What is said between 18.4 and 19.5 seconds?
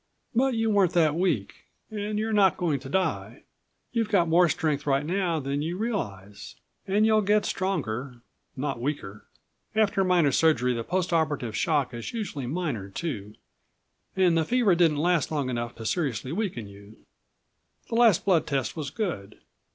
test was good.